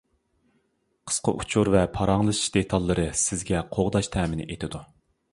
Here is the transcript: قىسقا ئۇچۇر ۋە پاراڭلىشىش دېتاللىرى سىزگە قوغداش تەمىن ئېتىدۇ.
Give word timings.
قىسقا 1.09 1.33
ئۇچۇر 1.41 1.69
ۋە 1.75 1.83
پاراڭلىشىش 1.97 2.47
دېتاللىرى 2.55 3.05
سىزگە 3.25 3.61
قوغداش 3.77 4.09
تەمىن 4.17 4.41
ئېتىدۇ. 4.47 4.83